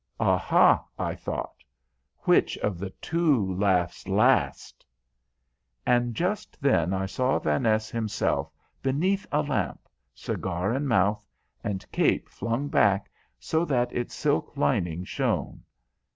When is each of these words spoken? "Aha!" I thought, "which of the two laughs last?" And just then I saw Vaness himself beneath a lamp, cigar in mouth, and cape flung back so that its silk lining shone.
"Aha!" 0.19 0.83
I 0.97 1.13
thought, 1.13 1.63
"which 2.21 2.57
of 2.57 2.79
the 2.79 2.89
two 3.01 3.53
laughs 3.53 4.07
last?" 4.07 4.83
And 5.85 6.15
just 6.15 6.59
then 6.59 6.91
I 6.91 7.05
saw 7.05 7.37
Vaness 7.37 7.91
himself 7.91 8.51
beneath 8.81 9.27
a 9.31 9.43
lamp, 9.43 9.81
cigar 10.15 10.73
in 10.73 10.87
mouth, 10.87 11.23
and 11.63 11.85
cape 11.91 12.29
flung 12.29 12.67
back 12.67 13.11
so 13.39 13.63
that 13.65 13.93
its 13.93 14.15
silk 14.15 14.57
lining 14.57 15.03
shone. 15.03 15.61